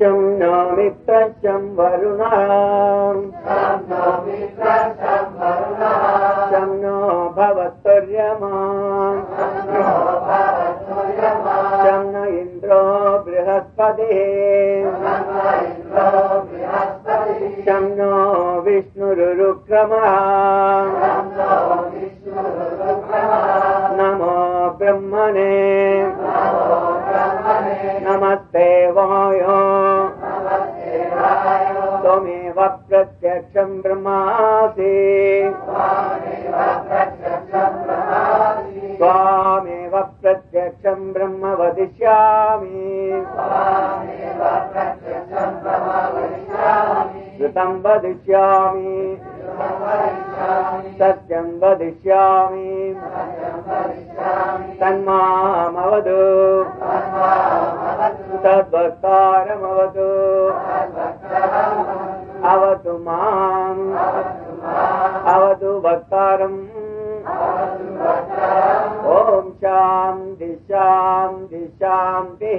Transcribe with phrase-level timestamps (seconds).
[0.00, 2.34] शं नो मित्रशं वरुणः
[6.50, 6.98] शं नो
[7.36, 8.52] भवत्वर्यमा
[11.82, 12.84] शं न इन्द्रो
[13.24, 14.20] बृहस्पतिः।
[17.64, 18.14] शं नो
[18.60, 20.06] विष्णुरुक्रमः
[23.98, 24.36] नमो
[24.78, 25.58] ब्रह्मणे।
[28.08, 29.57] नमस्ते वायो
[32.02, 35.50] त्वमेव प्रत्यक्षं ब्रह्मासि।
[38.98, 43.22] त्वामेव प्रत्यक्षं ब्रह्म वदिष्यामि।
[47.36, 49.20] श्रुतं वदिष्यामि।
[50.98, 53.00] सत्यं वदिष्यामि।
[54.80, 56.18] तन्मामवतु।
[58.44, 60.27] तद्वक्तारमवतु
[65.80, 66.58] वक्तारम्।
[69.08, 72.52] ॐ शान्ति शान्ति शान्तिः।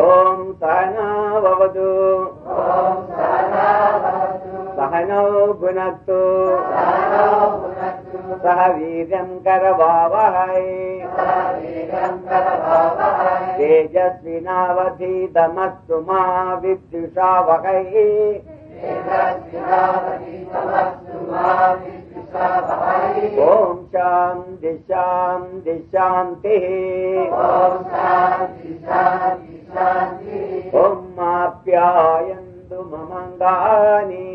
[0.00, 1.08] ॐ सहना
[1.40, 1.88] भवतु
[4.76, 6.20] सहनौ भुनक्तु
[8.42, 10.68] सह वीर्यं करवावहै
[13.58, 14.76] तेजस्विनावधीतमस्तु
[16.08, 16.22] मा
[16.62, 17.92] विद्युषावहैः
[23.44, 26.66] ॐ शान्ति शान्ति शान्तिः।
[30.82, 34.28] ॐ माप्यायन्तु ममङ्गानि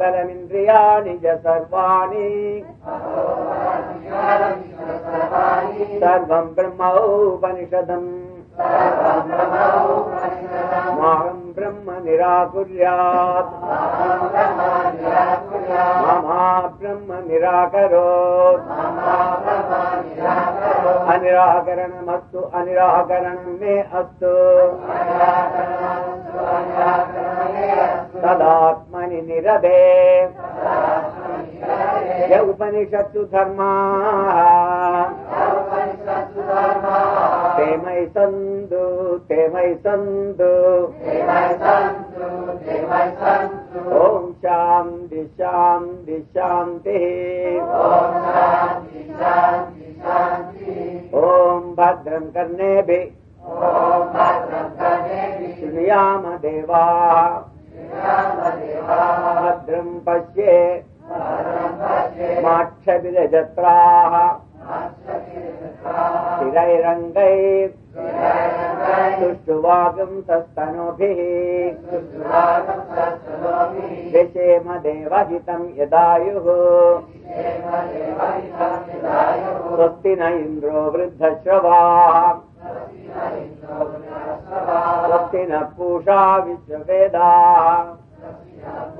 [0.00, 2.28] బలమింద్రియాణి సర్వాణి
[6.02, 8.04] సర్వం బ్రహ్మోపనిషదం
[10.98, 13.52] మాం బ్రహ్మ నిరాకుర్యాత్
[16.02, 16.42] మమా
[16.78, 18.08] బ్రహ్మ నిరాకరో
[21.12, 24.32] అనిరాకరణమస్తు అనిరాకరణం మే అస్తు
[28.22, 29.82] తదాత్మ निरदे
[32.30, 34.38] य उपनिषत्सु धर्माः।
[37.56, 38.84] ते मयि सन्तु
[39.28, 40.52] ते मयि सन्तु।
[43.98, 47.62] ॐ शान्ति शान्ति शान्तिः।
[51.20, 53.06] ॐ भद्रं कर्णेभिः।
[55.60, 57.41] शृणुयाम देवाः
[59.82, 60.84] भद्रं पश्ये।
[62.42, 64.32] माक्षविरजत्राः।
[66.36, 67.68] स्थिरैरङ्गैः
[69.18, 71.20] सुष्ठुवागं सस्तनोभिः।
[74.12, 76.46] विषेम देवहितं यदायुः।
[79.76, 82.32] स्वस्ति न इन्द्रो वृद्धश्रवाः।
[85.06, 88.11] स्वस्ति न पूषा विश्ववेदाः